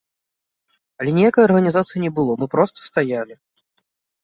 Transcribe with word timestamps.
Але 1.01 1.09
ніякай 1.17 1.43
арганізацыі 1.49 2.03
не 2.07 2.11
было, 2.17 2.31
мы 2.41 2.51
проста 2.57 2.79
стаялі. 2.89 3.33